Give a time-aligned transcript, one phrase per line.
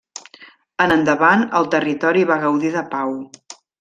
[0.85, 3.13] En endavant el territori va gaudir de pau.